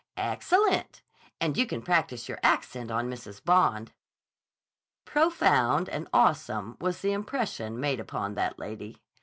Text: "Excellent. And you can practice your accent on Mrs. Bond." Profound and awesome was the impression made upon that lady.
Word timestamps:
"Excellent. 0.17 1.03
And 1.39 1.55
you 1.55 1.67
can 1.67 1.83
practice 1.83 2.27
your 2.27 2.39
accent 2.41 2.89
on 2.89 3.07
Mrs. 3.07 3.45
Bond." 3.45 3.91
Profound 5.05 5.89
and 5.89 6.07
awesome 6.11 6.75
was 6.81 7.01
the 7.03 7.13
impression 7.13 7.79
made 7.79 7.99
upon 7.99 8.33
that 8.33 8.57
lady. 8.57 8.99